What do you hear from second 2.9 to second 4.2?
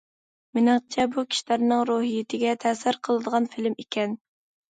قىلىدىغان فىلىم ئىكەن.